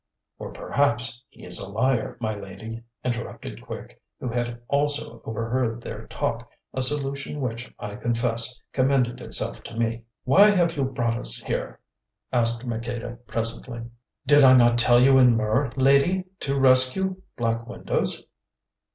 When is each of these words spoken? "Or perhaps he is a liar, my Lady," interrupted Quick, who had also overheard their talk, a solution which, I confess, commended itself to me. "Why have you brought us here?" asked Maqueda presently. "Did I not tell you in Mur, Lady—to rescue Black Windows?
"Or 0.39 0.51
perhaps 0.51 1.21
he 1.29 1.45
is 1.45 1.59
a 1.59 1.69
liar, 1.69 2.17
my 2.19 2.33
Lady," 2.33 2.81
interrupted 3.03 3.61
Quick, 3.61 4.01
who 4.19 4.29
had 4.29 4.59
also 4.67 5.21
overheard 5.25 5.79
their 5.79 6.07
talk, 6.07 6.49
a 6.73 6.81
solution 6.81 7.39
which, 7.39 7.71
I 7.77 7.95
confess, 7.97 8.59
commended 8.73 9.21
itself 9.21 9.61
to 9.65 9.77
me. 9.77 10.05
"Why 10.23 10.49
have 10.49 10.75
you 10.75 10.85
brought 10.85 11.19
us 11.19 11.37
here?" 11.37 11.79
asked 12.33 12.65
Maqueda 12.65 13.19
presently. 13.27 13.91
"Did 14.25 14.43
I 14.43 14.55
not 14.55 14.79
tell 14.79 14.99
you 14.99 15.19
in 15.19 15.37
Mur, 15.37 15.69
Lady—to 15.77 16.59
rescue 16.59 17.21
Black 17.37 17.67
Windows? 17.67 18.25